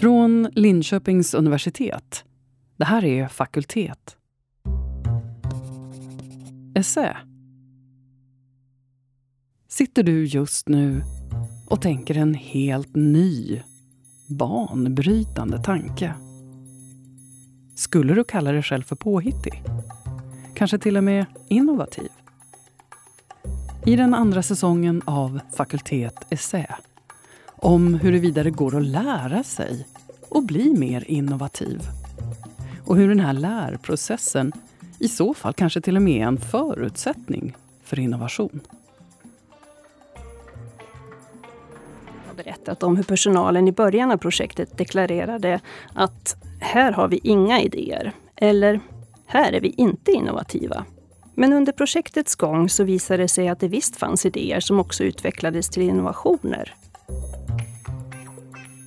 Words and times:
Från 0.00 0.48
Linköpings 0.52 1.34
universitet. 1.34 2.24
Det 2.76 2.84
här 2.84 3.04
är 3.04 3.28
Fakultet. 3.28 4.16
Essä. 6.74 7.16
Sitter 9.68 10.02
du 10.02 10.24
just 10.24 10.68
nu 10.68 11.02
och 11.68 11.82
tänker 11.82 12.16
en 12.16 12.34
helt 12.34 12.94
ny, 12.96 13.62
banbrytande 14.26 15.62
tanke? 15.62 16.14
Skulle 17.74 18.14
du 18.14 18.24
kalla 18.24 18.52
dig 18.52 18.62
själv 18.62 18.82
för 18.82 18.96
påhittig? 18.96 19.62
Kanske 20.54 20.78
till 20.78 20.96
och 20.96 21.04
med 21.04 21.26
innovativ? 21.48 22.08
I 23.86 23.96
den 23.96 24.14
andra 24.14 24.42
säsongen 24.42 25.02
av 25.04 25.40
Fakultet 25.56 26.26
Essä 26.30 26.76
om 27.56 27.94
huruvida 27.94 28.42
det 28.42 28.50
går 28.50 28.76
att 28.76 28.84
lära 28.84 29.42
sig 29.42 29.86
och 30.28 30.42
bli 30.42 30.70
mer 30.70 31.04
innovativ. 31.10 31.80
Och 32.84 32.96
hur 32.96 33.08
den 33.08 33.20
här 33.20 33.32
lärprocessen 33.32 34.52
i 34.98 35.08
så 35.08 35.34
fall 35.34 35.52
kanske 35.52 35.80
till 35.80 35.96
och 35.96 36.02
med 36.02 36.22
är 36.22 36.26
en 36.26 36.38
förutsättning 36.38 37.56
för 37.82 37.98
innovation. 37.98 38.60
Jag 42.04 42.28
har 42.28 42.34
berättat 42.34 42.82
om 42.82 42.96
hur 42.96 43.04
personalen 43.04 43.68
i 43.68 43.72
början 43.72 44.10
av 44.10 44.16
projektet 44.16 44.78
deklarerade 44.78 45.60
att 45.94 46.36
här 46.60 46.92
har 46.92 47.08
vi 47.08 47.20
inga 47.22 47.60
idéer. 47.60 48.12
Eller 48.36 48.80
här 49.26 49.52
är 49.52 49.60
vi 49.60 49.68
inte 49.68 50.12
innovativa. 50.12 50.84
Men 51.34 51.52
under 51.52 51.72
projektets 51.72 52.34
gång 52.34 52.68
så 52.68 52.84
visade 52.84 53.22
det 53.22 53.28
sig 53.28 53.48
att 53.48 53.60
det 53.60 53.68
visst 53.68 53.96
fanns 53.96 54.26
idéer 54.26 54.60
som 54.60 54.80
också 54.80 55.04
utvecklades 55.04 55.68
till 55.68 55.82
innovationer. 55.82 56.74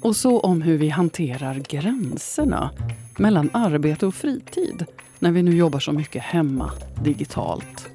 Och 0.02 0.16
så 0.16 0.40
om 0.40 0.62
hur 0.62 0.78
vi 0.78 0.90
hanterar 0.90 1.56
gränserna 1.56 2.70
mellan 3.18 3.50
arbete 3.54 4.06
och 4.06 4.16
fritid 4.16 4.86
när 5.20 5.32
vi 5.32 5.44
nu 5.44 5.56
jobbar 5.56 5.80
så 5.80 5.92
mycket 5.92 6.22
hemma 6.22 6.72
digitalt. 7.04 7.90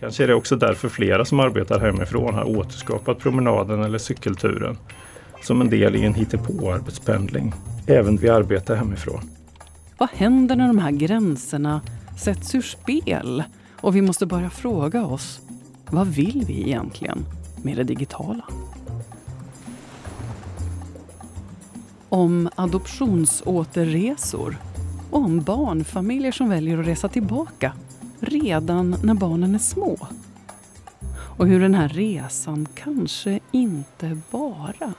Kanske 0.00 0.24
är 0.24 0.28
det 0.28 0.34
också 0.34 0.56
därför 0.56 0.88
flera 0.88 1.24
som 1.24 1.40
arbetar 1.40 1.80
hemifrån 1.80 2.34
har 2.34 2.58
återskapat 2.58 3.18
promenaden 3.18 3.82
eller 3.82 3.98
cykelturen 3.98 4.78
som 5.42 5.60
en 5.60 5.70
del 5.70 5.96
i 5.96 6.04
en 6.04 6.14
hittepå-arbetspendling, 6.14 7.52
även 7.86 8.16
vid 8.16 8.30
arbete 8.30 8.74
hemifrån. 8.74 9.30
Vad 9.98 10.08
händer 10.08 10.56
när 10.56 10.66
de 10.66 10.78
här 10.78 10.90
gränserna 10.90 11.80
sätts 12.18 12.54
ur 12.54 12.62
spel 12.62 13.42
och 13.80 13.96
vi 13.96 14.02
måste 14.02 14.26
börja 14.26 14.50
fråga 14.50 15.04
oss, 15.06 15.40
vad 15.90 16.06
vill 16.06 16.44
vi 16.46 16.62
egentligen 16.62 17.24
med 17.62 17.76
det 17.76 17.84
digitala? 17.84 18.44
Om 22.12 22.48
adoptionsåterresor 22.54 24.56
och 25.10 25.18
om 25.18 25.42
barnfamiljer 25.42 26.32
som 26.32 26.48
väljer 26.48 26.78
att 26.78 26.86
resa 26.86 27.08
tillbaka 27.08 27.72
redan 28.20 28.96
när 29.02 29.14
barnen 29.14 29.54
är 29.54 29.58
små. 29.58 29.98
Och 31.10 31.46
hur 31.46 31.60
den 31.60 31.74
här 31.74 31.88
resan 31.88 32.68
kanske 32.74 33.40
inte 33.50 34.18
bara 34.30 34.92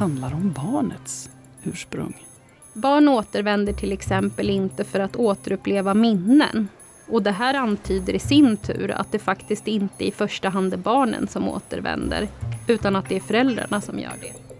handlar 0.00 0.34
om 0.34 0.52
barnets 0.52 1.30
ursprung. 1.62 2.26
Barn 2.72 3.08
återvänder 3.08 3.72
till 3.72 3.92
exempel 3.92 4.50
inte 4.50 4.84
för 4.84 5.00
att 5.00 5.16
återuppleva 5.16 5.94
minnen. 5.94 6.68
Och 7.08 7.22
det 7.22 7.32
här 7.32 7.54
antyder 7.54 8.12
i 8.12 8.18
sin 8.18 8.56
tur 8.56 8.90
att 8.90 9.12
det 9.12 9.18
faktiskt 9.18 9.68
inte 9.68 10.06
i 10.06 10.10
första 10.10 10.48
hand 10.48 10.72
är 10.72 10.78
barnen 10.78 11.28
som 11.28 11.48
återvänder, 11.48 12.28
utan 12.66 12.96
att 12.96 13.08
det 13.08 13.16
är 13.16 13.20
föräldrarna 13.20 13.80
som 13.80 13.98
gör 13.98 14.14
det. 14.20 14.51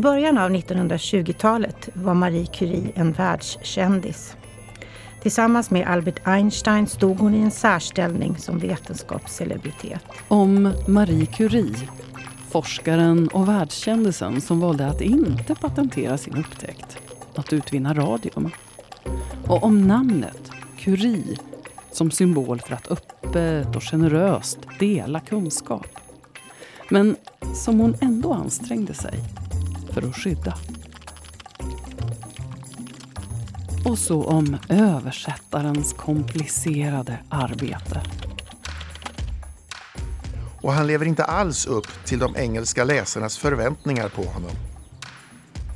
I 0.00 0.02
början 0.02 0.38
av 0.38 0.50
1920-talet 0.50 1.88
var 1.94 2.14
Marie 2.14 2.46
Curie 2.46 2.92
en 2.94 3.12
världskändis. 3.12 4.36
Tillsammans 5.22 5.70
med 5.70 5.88
Albert 5.88 6.20
Einstein 6.24 6.86
stod 6.86 7.18
hon 7.18 7.34
i 7.34 7.38
en 7.38 7.50
särställning 7.50 8.38
som 8.38 8.58
vetenskapscelebritet. 8.58 10.00
Om 10.28 10.72
Marie 10.88 11.26
Curie, 11.26 11.88
forskaren 12.50 13.28
och 13.28 13.48
världskändisen 13.48 14.40
som 14.40 14.60
valde 14.60 14.86
att 14.86 15.00
inte 15.00 15.54
patentera 15.54 16.18
sin 16.18 16.36
upptäckt, 16.36 16.98
att 17.34 17.52
utvinna 17.52 17.94
radium. 17.94 18.50
Och 19.46 19.64
om 19.64 19.88
namnet 19.88 20.50
Curie 20.78 21.36
som 21.92 22.10
symbol 22.10 22.60
för 22.60 22.74
att 22.74 22.90
öppet 22.90 23.76
och 23.76 23.82
generöst 23.82 24.58
dela 24.78 25.20
kunskap. 25.20 25.86
Men 26.88 27.16
som 27.54 27.80
hon 27.80 27.96
ändå 28.00 28.32
ansträngde 28.32 28.94
sig 28.94 29.14
för 29.92 30.08
att 30.08 30.16
skydda. 30.16 30.58
Och 33.84 33.98
så 33.98 34.24
om 34.24 34.56
översättarens 34.68 35.92
komplicerade 35.92 37.18
arbete. 37.28 38.02
Och 40.62 40.72
han 40.72 40.86
lever 40.86 41.06
inte 41.06 41.24
alls 41.24 41.66
upp 41.66 42.04
till 42.04 42.18
de 42.18 42.36
engelska 42.36 42.84
läsarnas 42.84 43.38
förväntningar 43.38 44.08
på 44.08 44.22
honom. 44.22 44.50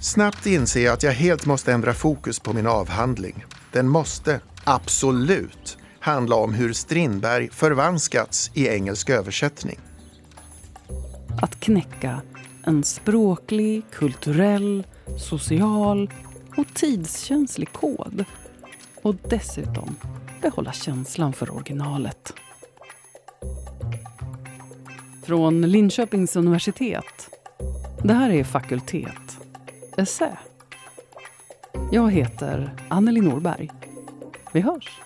Snabbt 0.00 0.46
inser 0.46 0.84
jag 0.84 0.94
att 0.94 1.02
jag 1.02 1.12
helt 1.12 1.46
måste 1.46 1.72
ändra 1.72 1.94
fokus 1.94 2.40
på 2.40 2.52
min 2.52 2.66
avhandling. 2.66 3.44
Den 3.72 3.88
måste, 3.88 4.40
absolut, 4.64 5.78
handla 6.00 6.36
om 6.36 6.54
hur 6.54 6.72
Strindberg 6.72 7.48
förvanskats 7.52 8.50
i 8.54 8.68
engelsk 8.68 9.10
översättning. 9.10 9.78
Att 11.42 11.60
knäcka 11.60 12.22
en 12.66 12.84
språklig, 12.84 13.82
kulturell, 13.90 14.86
social 15.18 16.10
och 16.56 16.66
tidskänslig 16.74 17.72
kod. 17.72 18.24
Och 19.02 19.14
dessutom 19.30 19.96
behålla 20.42 20.72
känslan 20.72 21.32
för 21.32 21.50
originalet. 21.50 22.32
Från 25.22 25.60
Linköpings 25.60 26.36
universitet. 26.36 27.30
Det 28.02 28.14
här 28.14 28.30
är 28.30 28.44
Fakultet. 28.44 29.38
Essä. 29.96 30.38
Jag 31.92 32.10
heter 32.10 32.76
Anneli 32.88 33.20
Norberg. 33.20 33.70
Vi 34.52 34.60
hörs! 34.60 35.00